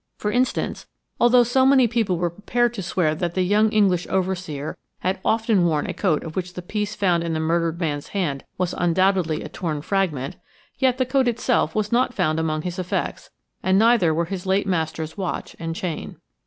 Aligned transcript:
For 0.17 0.31
instance, 0.31 0.87
although 1.19 1.43
so 1.43 1.63
many 1.63 1.87
people 1.87 2.17
were 2.17 2.31
prepared 2.31 2.73
to 2.73 2.81
swear 2.81 3.13
that 3.13 3.35
the 3.35 3.43
young 3.43 3.69
English 3.71 4.07
overseer 4.09 4.75
had 5.01 5.19
often 5.23 5.63
worn 5.63 5.85
a 5.85 5.93
coat 5.93 6.23
of 6.23 6.35
which 6.35 6.55
the 6.55 6.63
piece 6.63 6.95
found 6.95 7.23
in 7.23 7.33
the 7.33 7.39
murdered 7.39 7.79
man's 7.79 8.07
hand 8.07 8.43
was 8.57 8.73
undoubtedly 8.75 9.43
a 9.43 9.47
torn 9.49 9.83
fragment, 9.83 10.37
yet 10.79 10.97
the 10.97 11.05
coat 11.05 11.27
itself 11.27 11.75
was 11.75 11.91
not 11.91 12.15
found 12.15 12.39
among 12.39 12.63
his 12.63 12.79
effects, 12.79 13.29
neither 13.63 14.11
were 14.11 14.25
his 14.25 14.47
late 14.47 14.65
master's 14.65 15.17
watch 15.19 15.55
and 15.59 15.75
chain. 15.75 16.15